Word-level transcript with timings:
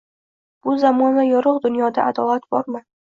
Bu 0.67 0.73
zamonda 0.83 1.25
yorug‘ 1.27 1.59
dunyoda 1.67 2.07
adolat 2.13 2.49
bormi 2.57 2.83